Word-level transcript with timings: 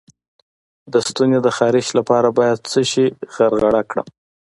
د 0.91 0.93
ستوني 1.07 1.39
د 1.43 1.47
خارش 1.57 1.87
لپاره 1.99 2.27
باید 2.39 2.65
څه 2.71 2.81
شی 2.91 3.05
غرغره 3.33 3.81
کړم؟ 3.89 4.07